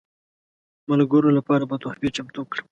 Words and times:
ملګرو 0.89 1.29
لپاره 1.37 1.63
به 1.69 1.75
تحفې 1.83 2.09
چمتو 2.15 2.41
کړم. 2.51 2.65